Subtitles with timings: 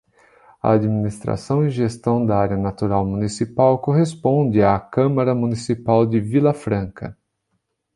[0.63, 7.15] A administração e gestão da área natural municipal corresponde à Câmara Municipal de Vilafranca.